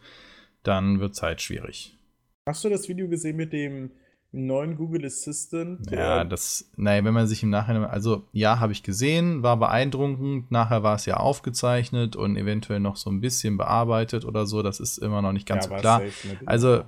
[0.65, 1.97] dann wird es halt schwierig.
[2.49, 3.93] Hast du das Video gesehen mit dem
[4.35, 5.91] neuen Google Assistant.
[5.91, 10.51] Ja, das, naja, wenn man sich im Nachhinein, also ja, habe ich gesehen, war beeindruckend.
[10.51, 14.63] Nachher war es ja aufgezeichnet und eventuell noch so ein bisschen bearbeitet oder so.
[14.63, 16.03] Das ist immer noch nicht ganz ja, so klar.
[16.47, 16.83] Also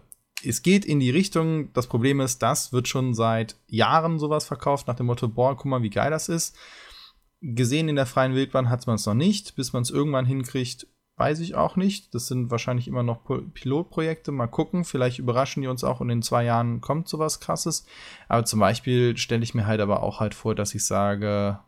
[0.44, 1.72] es geht in die Richtung.
[1.72, 5.66] Das Problem ist, das wird schon seit Jahren sowas verkauft nach dem Motto, boah, guck
[5.66, 6.56] mal, wie geil das ist.
[7.40, 10.86] Gesehen in der freien Wildbahn hat man es noch nicht, bis man es irgendwann hinkriegt,
[11.18, 12.14] Weiß ich auch nicht.
[12.14, 13.20] Das sind wahrscheinlich immer noch
[13.54, 14.32] Pilotprojekte.
[14.32, 14.84] Mal gucken.
[14.84, 17.86] Vielleicht überraschen die uns auch und in zwei Jahren kommt sowas krasses.
[18.28, 21.58] Aber zum Beispiel stelle ich mir halt aber auch halt vor, dass ich sage,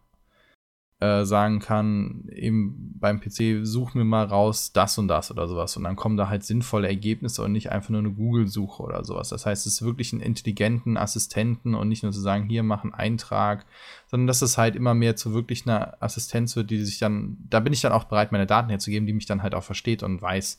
[1.01, 5.77] äh, sagen kann, eben beim PC, such mir mal raus das und das oder sowas.
[5.77, 9.29] Und dann kommen da halt sinnvolle Ergebnisse und nicht einfach nur eine Google-Suche oder sowas.
[9.29, 12.83] Das heißt, es ist wirklich einen intelligenten Assistenten und nicht nur zu sagen, hier mach
[12.83, 13.65] einen Eintrag,
[14.09, 17.61] sondern dass es halt immer mehr zu wirklich einer Assistenz wird, die sich dann, da
[17.61, 20.21] bin ich dann auch bereit, meine Daten herzugeben, die mich dann halt auch versteht und
[20.21, 20.59] weiß,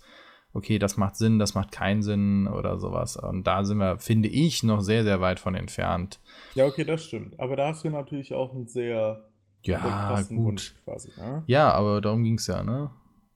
[0.53, 3.17] okay, das macht Sinn, das macht keinen Sinn oder sowas.
[3.17, 6.19] Und da sind wir, finde ich, noch sehr, sehr weit von entfernt.
[6.55, 7.39] Ja, okay, das stimmt.
[7.39, 9.28] Aber da hast du natürlich auch ein sehr
[9.63, 10.73] ja, gut.
[10.85, 11.43] Quasi, ne?
[11.47, 12.91] Ja, aber darum ging es ja, ne?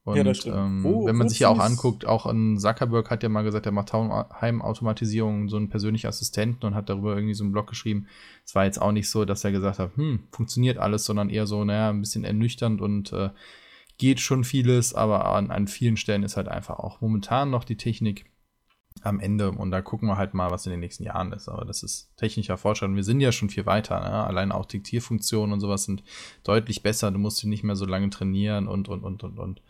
[0.06, 0.58] Und ja, das stimmt.
[0.58, 3.66] Ähm, wo, wenn man sich ja auch anguckt, auch ein Zuckerberg hat ja mal gesagt,
[3.66, 8.08] er macht Heimautomatisierung, so einen persönlichen Assistenten und hat darüber irgendwie so einen Blog geschrieben.
[8.46, 11.48] Es war jetzt auch nicht so, dass er gesagt hat, hm, funktioniert alles, sondern eher
[11.48, 13.30] so, naja, ein bisschen ernüchternd und äh,
[13.98, 17.78] geht schon vieles, aber an, an vielen Stellen ist halt einfach auch momentan noch die
[17.78, 18.26] Technik
[19.06, 19.52] am Ende.
[19.52, 21.50] Und da gucken wir halt mal, was in den nächsten Jahren ist.
[21.50, 22.96] Aber das ist technischer Fortschritt.
[22.96, 24.00] wir sind ja schon viel weiter.
[24.00, 24.24] Ne?
[24.26, 26.04] Allein auch Diktierfunktionen und sowas sind
[26.44, 27.12] deutlich besser.
[27.12, 29.62] Du musst sie nicht mehr so lange trainieren und, und, und, und, und.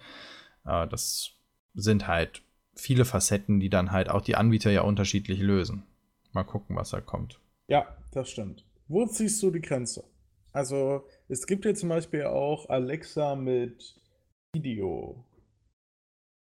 [0.64, 1.32] Aber das
[1.74, 2.44] sind halt
[2.76, 5.84] viele Facetten, die dann halt auch die Anbieter ja unterschiedlich lösen.
[6.32, 7.40] Mal gucken, was da kommt.
[7.68, 8.66] Ja, das stimmt.
[8.88, 10.04] Wo ziehst du die Grenze?
[10.52, 14.00] Also, es gibt ja zum Beispiel auch Alexa mit
[14.54, 15.26] Video.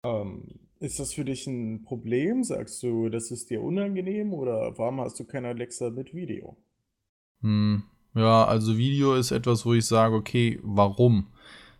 [0.04, 2.44] Ähm, ist das für dich ein Problem?
[2.44, 6.58] Sagst du, das ist dir unangenehm oder warum hast du kein Alexa mit Video?
[7.42, 7.84] Hm,
[8.16, 11.28] ja, also Video ist etwas, wo ich sage, okay, warum?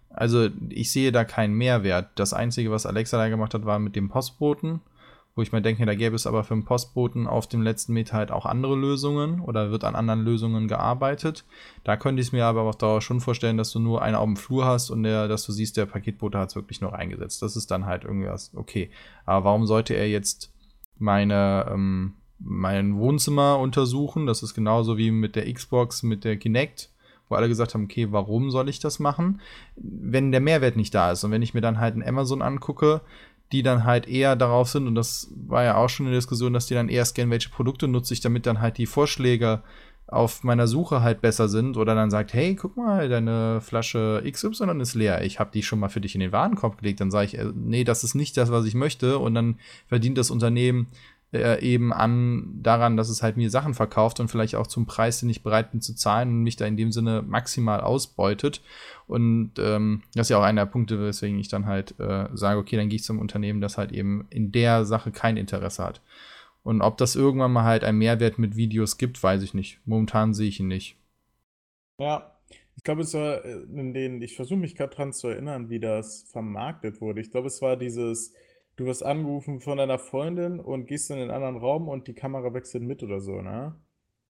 [0.10, 2.12] Also ich sehe da keinen Mehrwert.
[2.16, 4.82] Das Einzige, was Alexa da gemacht hat, war mit dem Postboten
[5.36, 8.18] wo ich mir denke, da gäbe es aber für den Postboten auf dem letzten Meter
[8.18, 11.46] halt auch andere Lösungen oder wird an anderen Lösungen gearbeitet.
[11.84, 14.26] Da könnte ich es mir aber auf Dauer schon vorstellen, dass du nur eine auf
[14.26, 17.42] dem Flur hast und der, dass du siehst, der Paketbote hat es wirklich noch eingesetzt.
[17.42, 18.92] Das ist dann halt irgendwas, okay.
[19.26, 20.54] Aber warum sollte er jetzt
[20.98, 24.26] meine, ähm, mein Wohnzimmer untersuchen?
[24.26, 26.92] Das ist genauso wie mit der Xbox, mit der Kinect
[27.32, 29.40] wo alle gesagt haben, okay, warum soll ich das machen?
[29.78, 33.02] Wenn der Mehrwert nicht da ist und wenn ich mir dann halt ein Amazon angucke,
[33.52, 36.68] die dann halt eher darauf sind, und das war ja auch schon eine Diskussion, dass
[36.68, 39.64] die dann eher scannen, welche Produkte nutze ich, damit dann halt die Vorschläge
[40.12, 44.82] auf meiner Suche halt besser sind oder dann sagt, hey, guck mal, deine Flasche XY
[44.82, 47.28] ist leer, ich habe die schon mal für dich in den Warenkorb gelegt, dann sage
[47.28, 49.20] ich, äh, nee, das ist nicht das, was ich möchte.
[49.20, 50.88] Und dann verdient das Unternehmen
[51.34, 55.20] äh, eben an daran, dass es halt mir Sachen verkauft und vielleicht auch zum Preis,
[55.20, 58.62] den ich bereit bin zu zahlen und mich da in dem Sinne maximal ausbeutet.
[59.08, 62.60] Und ähm, das ist ja auch einer der Punkte, weswegen ich dann halt äh, sage,
[62.60, 66.02] okay, dann gehe ich zum Unternehmen, das halt eben in der Sache kein Interesse hat.
[66.64, 69.80] Und ob das irgendwann mal halt einen Mehrwert mit Videos gibt, weiß ich nicht.
[69.86, 70.98] Momentan sehe ich ihn nicht.
[72.00, 72.36] Ja,
[72.76, 75.80] ich glaube, es war äh, in denen, ich versuche mich gerade dran zu erinnern, wie
[75.80, 77.22] das vermarktet wurde.
[77.22, 78.34] Ich glaube, es war dieses,
[78.76, 82.54] du wirst angerufen von deiner Freundin und gehst in den anderen Raum und die Kamera
[82.54, 83.76] wechselt mit oder so, ne?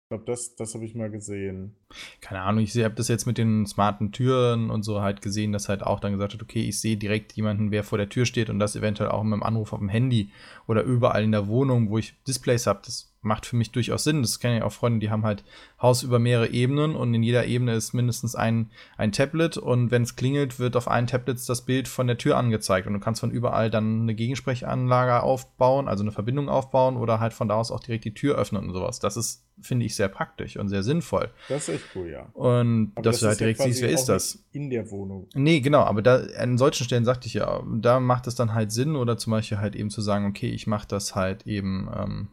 [0.03, 1.75] Ich glaube, das, das habe ich mal gesehen.
[2.19, 5.69] Keine Ahnung, ich habe das jetzt mit den smarten Türen und so halt gesehen, dass
[5.69, 8.49] halt auch dann gesagt hat, okay, ich sehe direkt jemanden, wer vor der Tür steht
[8.49, 10.31] und das eventuell auch mit dem Anruf auf dem Handy
[10.65, 12.79] oder überall in der Wohnung, wo ich Displays habe.
[12.83, 14.21] Das macht für mich durchaus Sinn.
[14.21, 15.43] Das kenne ich auch Freunde, die haben halt
[15.81, 20.03] Haus über mehrere Ebenen und in jeder Ebene ist mindestens ein, ein Tablet und wenn
[20.03, 23.19] es klingelt, wird auf allen Tablets das Bild von der Tür angezeigt und du kannst
[23.19, 27.71] von überall dann eine Gegensprechanlage aufbauen, also eine Verbindung aufbauen oder halt von da aus
[27.71, 28.99] auch direkt die Tür öffnen und sowas.
[28.99, 31.29] Das ist, finde ich, sehr praktisch und sehr sinnvoll.
[31.49, 32.27] Das ist echt cool, ja.
[32.33, 34.43] Und aber dass das du halt direkt ja siehst, wer ist das?
[34.53, 35.27] In der Wohnung.
[35.33, 38.71] Nee, genau, aber da an solchen Stellen sagte ich ja, da macht es dann halt
[38.71, 42.27] Sinn oder zum Beispiel halt eben zu sagen, okay, ich mache das halt eben ähm,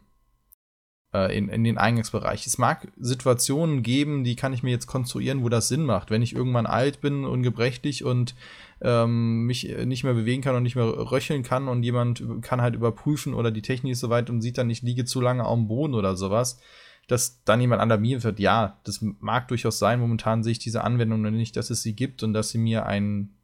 [1.15, 2.47] äh, in, in den Eingangsbereich.
[2.47, 6.11] Es mag Situationen geben, die kann ich mir jetzt konstruieren, wo das Sinn macht.
[6.11, 8.35] Wenn ich irgendwann alt bin und gebrechlich und
[8.81, 12.75] ähm, mich nicht mehr bewegen kann und nicht mehr röcheln kann und jemand kann halt
[12.75, 15.95] überprüfen oder die Technik ist soweit und sieht dann, ich liege zu lange dem Boden
[15.95, 16.61] oder sowas,
[17.09, 18.39] dass dann jemand alarmiert wird.
[18.39, 20.01] Ja, das mag durchaus sein.
[20.01, 22.87] Momentan sehe ich diese Anwendung noch nicht, dass es sie gibt und dass sie mir
[22.87, 23.35] einen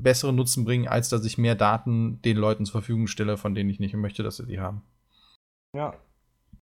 [0.00, 3.70] besseren Nutzen bringen, als dass ich mehr Daten den Leuten zur Verfügung stelle, von denen
[3.70, 4.82] ich nicht möchte, dass sie die haben.
[5.74, 5.94] Ja,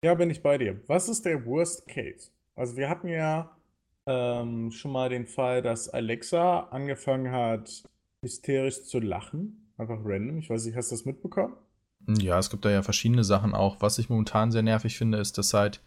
[0.05, 0.79] ja, bin ich bei dir.
[0.85, 2.29] Was ist der Worst Case?
[2.55, 3.57] Also wir hatten ja
[4.05, 7.83] ähm, schon mal den Fall, dass Alexa angefangen hat,
[8.21, 9.71] hysterisch zu lachen.
[9.79, 10.37] Einfach random.
[10.37, 11.55] Ich weiß nicht, hast du das mitbekommen?
[12.19, 13.81] Ja, es gibt da ja verschiedene Sachen auch.
[13.81, 15.81] Was ich momentan sehr nervig finde, ist, dass halt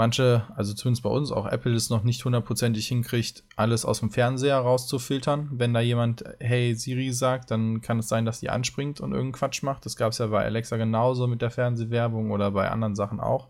[0.00, 4.10] manche, also zumindest bei uns, auch Apple es noch nicht hundertprozentig hinkriegt, alles aus dem
[4.10, 5.50] Fernseher rauszufiltern.
[5.52, 9.32] Wenn da jemand Hey Siri sagt, dann kann es sein, dass die anspringt und irgendeinen
[9.32, 9.84] Quatsch macht.
[9.84, 13.48] Das gab es ja bei Alexa genauso mit der Fernsehwerbung oder bei anderen Sachen auch.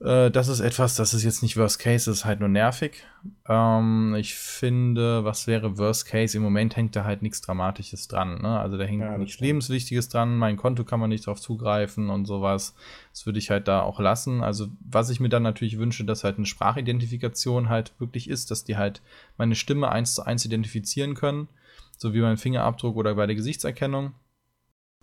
[0.00, 3.04] Äh, das ist etwas, das ist jetzt nicht Worst Case, das ist halt nur nervig.
[3.48, 6.36] Ähm, ich finde, was wäre Worst Case?
[6.36, 8.42] Im Moment hängt da halt nichts Dramatisches dran.
[8.42, 8.58] Ne?
[8.58, 12.26] Also da hängt ja, nichts Lebenswichtiges dran, mein Konto kann man nicht drauf zugreifen und
[12.26, 12.74] sowas.
[13.12, 14.42] Das würde ich halt da auch lassen.
[14.42, 18.64] Also, was ich mir dann natürlich wünsche, dass halt eine Sprachidentifikation halt wirklich ist, dass
[18.64, 19.00] die halt
[19.38, 21.48] meine Stimme eins zu eins identifizieren können,
[21.96, 24.12] so wie beim Fingerabdruck oder bei der Gesichtserkennung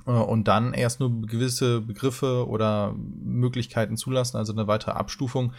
[0.05, 5.53] und dann erst nur gewisse Begriffe oder Möglichkeiten zulassen, also eine weitere Abstufung.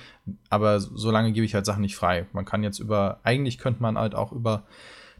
[0.49, 2.27] Aber solange gebe ich halt Sachen nicht frei.
[2.33, 4.65] Man kann jetzt über, eigentlich könnte man halt auch über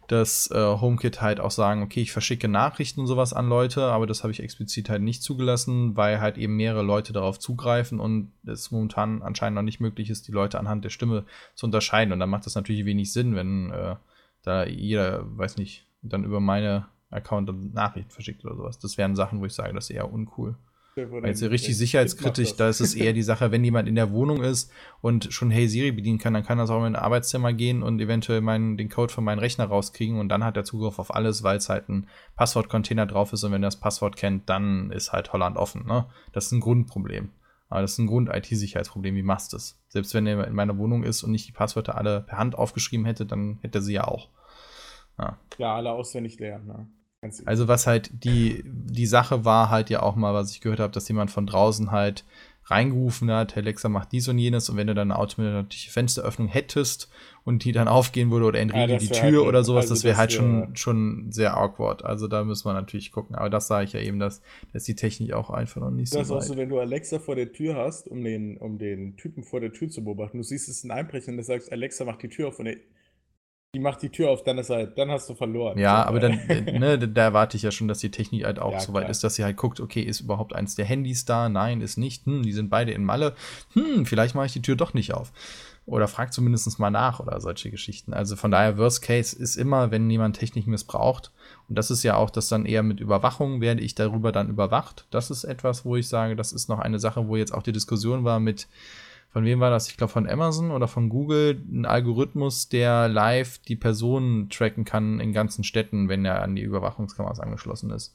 [0.09, 4.07] das äh, HomeKit halt auch sagen, okay, ich verschicke Nachrichten und sowas an Leute, aber
[4.07, 8.33] das habe ich explizit halt nicht zugelassen, weil halt eben mehrere Leute darauf zugreifen und
[8.45, 12.13] es momentan anscheinend noch nicht möglich ist, die Leute anhand der Stimme zu unterscheiden.
[12.13, 13.97] Und dann macht das natürlich wenig Sinn, wenn äh,
[14.43, 18.79] da jeder, weiß nicht, dann über meine Account dann Nachrichten verschickt oder sowas.
[18.79, 20.57] Das wären Sachen, wo ich sage, das ist eher uncool.
[20.95, 24.43] Weil jetzt richtig sicherheitskritisch, da ist es eher die Sache, wenn jemand in der Wohnung
[24.43, 24.71] ist
[25.01, 27.99] und schon Hey Siri bedienen kann, dann kann er auch in ein Arbeitszimmer gehen und
[27.99, 31.43] eventuell meinen, den Code von meinem Rechner rauskriegen und dann hat er Zugriff auf alles,
[31.43, 35.13] weil es halt ein Passwortcontainer drauf ist und wenn er das Passwort kennt, dann ist
[35.13, 35.87] halt Holland offen.
[35.87, 36.05] Ne?
[36.33, 37.31] Das ist ein Grundproblem.
[37.71, 39.15] Aber das ist ein Grund-IT-Sicherheitsproblem.
[39.15, 39.81] Wie machst du es?
[39.89, 43.07] Selbst wenn er in meiner Wohnung ist und nicht die Passwörter alle per Hand aufgeschrieben
[43.07, 44.29] hätte, dann hätte er sie ja auch.
[45.19, 46.67] Ja, ja alle auswendig lernen.
[46.67, 46.87] Ne?
[47.45, 50.93] Also was halt die, die Sache war halt ja auch mal, was ich gehört habe,
[50.93, 52.25] dass jemand von draußen halt
[52.65, 57.11] reingerufen hat, Alexa macht dies und jenes und wenn du dann eine automatische Fensteröffnung hättest
[57.45, 60.05] und die dann aufgehen würde oder entriegel ja, die Tür halt, oder sowas, also das
[60.05, 62.05] wäre halt schon, schon sehr awkward.
[62.05, 63.35] Also da müssen wir natürlich gucken.
[63.35, 66.29] Aber das sage ich ja eben, dass, dass die Technik auch einfach noch nicht das
[66.29, 68.79] so Das ist auch so, wenn du Alexa vor der Tür hast, um den, um
[68.79, 71.71] den Typen vor der Tür zu beobachten, du siehst es in Einbrechen und du sagst,
[71.73, 72.77] Alexa macht die Tür auf und er
[73.75, 75.79] die macht die Tür auf, dann ist halt, dann hast du verloren.
[75.79, 78.73] Ja, aber dann, äh, ne, da erwarte ich ja schon, dass die Technik halt auch
[78.73, 81.49] ja, so weit ist, dass sie halt guckt, okay, ist überhaupt eins der Handys da?
[81.49, 82.27] Nein, ist nicht.
[82.27, 83.35] Hm, die sind beide in Malle.
[83.73, 85.33] Hm, vielleicht mache ich die Tür doch nicht auf.
[85.87, 88.13] Oder frag zumindest mal nach oder solche Geschichten.
[88.13, 91.33] Also von daher, Worst Case ist immer, wenn jemand Technik missbraucht.
[91.71, 95.07] Und das ist ja auch das dann eher mit Überwachung, werde ich darüber dann überwacht.
[95.11, 97.73] Das ist etwas, wo ich sage, das ist noch eine Sache, wo jetzt auch die
[97.73, 98.69] Diskussion war mit,
[99.33, 99.89] von wem war das?
[99.89, 105.21] Ich glaube von Amazon oder von Google, ein Algorithmus, der live die Personen tracken kann
[105.21, 108.15] in ganzen Städten, wenn er an die Überwachungskameras angeschlossen ist.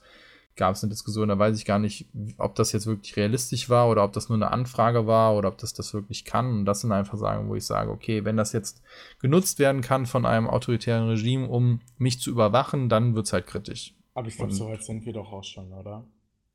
[0.55, 3.89] Gab es eine Diskussion, da weiß ich gar nicht, ob das jetzt wirklich realistisch war
[3.89, 6.59] oder ob das nur eine Anfrage war oder ob das das wirklich kann.
[6.59, 8.83] Und das sind einfach Sagen, wo ich sage, okay, wenn das jetzt
[9.19, 13.47] genutzt werden kann von einem autoritären Regime, um mich zu überwachen, dann wird es halt
[13.47, 13.95] kritisch.
[14.13, 16.05] Aber ich glaube, so weit sind wir doch auch schon, oder?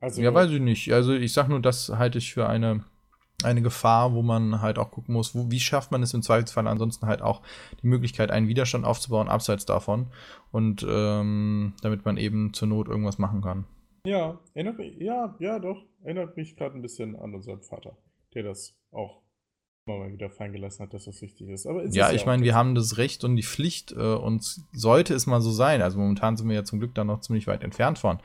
[0.01, 0.93] Also, ja, weiß ich nicht.
[0.93, 2.85] Also ich sag nur, das halte ich für eine
[3.43, 6.67] eine Gefahr, wo man halt auch gucken muss, wo, wie schafft man es im Zweifelsfall
[6.67, 7.43] ansonsten halt auch
[7.83, 10.07] die Möglichkeit, einen Widerstand aufzubauen, abseits davon.
[10.51, 13.65] Und ähm, damit man eben zur Not irgendwas machen kann.
[14.07, 15.85] Ja, erinnert mich, ja, ja, doch.
[16.03, 17.97] Erinnert mich gerade ein bisschen an unseren Vater,
[18.35, 19.23] der das auch
[19.87, 21.67] mal wieder fallen gelassen hat, dass das wichtig ist.
[21.67, 24.43] Aber ja, ist ich meine, wir haben das Recht und die Pflicht, äh, und
[24.73, 25.83] sollte es mal so sein.
[25.83, 28.19] Also momentan sind wir ja zum Glück da noch ziemlich weit entfernt von.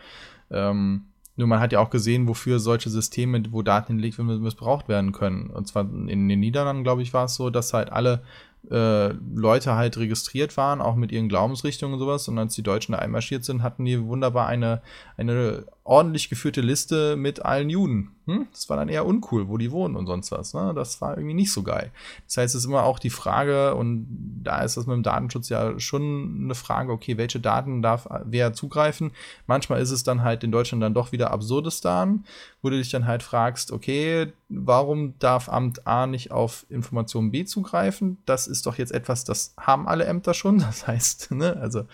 [0.49, 4.89] Ähm, nur man hat ja auch gesehen, wofür solche Systeme, wo Daten hingelegt werden, missbraucht
[4.89, 5.51] werden können.
[5.51, 8.23] Und zwar in den Niederlanden, glaube ich, war es so, dass halt alle
[8.71, 12.27] äh, Leute halt registriert waren, auch mit ihren Glaubensrichtungen und sowas.
[12.27, 14.81] Und als die Deutschen da einmarschiert sind, hatten die wunderbar eine,
[15.15, 18.11] eine ordentlich geführte Liste mit allen Juden.
[18.25, 18.47] Hm?
[18.51, 20.53] Das war dann eher uncool, wo die wohnen und sonst was.
[20.53, 20.73] Ne?
[20.75, 21.91] Das war irgendwie nicht so geil.
[22.25, 24.05] Das heißt, es ist immer auch die Frage, und
[24.43, 28.51] da ist das mit dem Datenschutz ja schon eine Frage, okay, welche Daten darf wer
[28.51, 29.11] zugreifen?
[29.47, 32.25] Manchmal ist es dann halt in Deutschland dann doch wieder Absurdistan,
[32.61, 37.45] wo du dich dann halt fragst, okay, warum darf Amt A nicht auf Information B
[37.45, 38.17] zugreifen?
[38.25, 40.59] Das ist doch jetzt etwas, das haben alle Ämter schon.
[40.59, 41.85] Das heißt, ne, also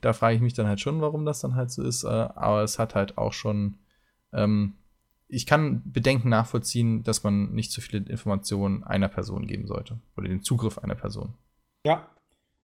[0.00, 2.04] da frage ich mich dann halt schon, warum das dann halt so ist.
[2.04, 4.74] Äh, aber es hat halt auch schon ähm,
[5.28, 10.28] ich kann Bedenken nachvollziehen, dass man nicht zu viele Informationen einer Person geben sollte oder
[10.28, 11.34] den Zugriff einer Person.
[11.86, 12.10] Ja,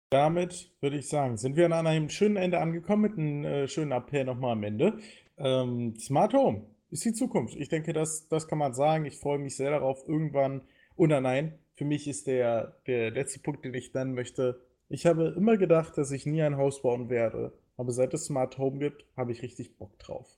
[0.10, 3.92] damit würde ich sagen, sind wir an einem schönen Ende angekommen mit einem äh, schönen
[3.92, 5.00] Appell nochmal am Ende.
[5.38, 7.56] Ähm, Smart Home ist die Zukunft.
[7.56, 9.06] Ich denke, das, das kann man sagen.
[9.06, 10.62] Ich freue mich sehr darauf, irgendwann.
[10.96, 14.62] Oder nein, für mich ist der, der letzte Punkt, den ich nennen möchte.
[14.90, 17.54] Ich habe immer gedacht, dass ich nie ein Haus bauen werde.
[17.76, 20.37] Aber seit es Smart Home gibt, habe ich richtig Bock drauf.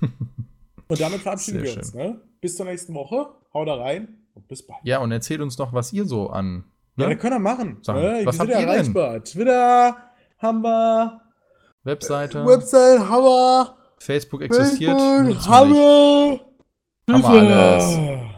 [0.88, 1.94] Und damit verabschieden wir uns.
[1.94, 2.20] Ne?
[2.40, 3.28] Bis zur nächsten Woche.
[3.52, 4.80] Hau da rein und bis bald.
[4.84, 6.64] Ja, und erzählt uns noch, was ihr so an.
[6.96, 7.04] Ne?
[7.04, 7.78] Ja, wir können wir machen.
[7.82, 8.20] Sagen, ne?
[8.24, 9.14] Was habt ihr erreichbar.
[9.14, 9.24] Denn?
[9.24, 9.96] Twitter
[10.38, 11.20] haben wir.
[11.82, 12.40] Webseite.
[12.40, 13.76] Äh, Website haben wir.
[13.98, 15.00] Facebook existiert.
[15.00, 16.40] Facebook haben wir.
[17.08, 18.35] Haben wir alles.